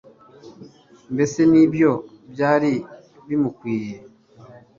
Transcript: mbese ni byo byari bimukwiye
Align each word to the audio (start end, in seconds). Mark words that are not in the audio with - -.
mbese 1.13 1.39
ni 1.51 1.63
byo 1.71 1.91
byari 2.31 2.71
bimukwiye 3.27 3.95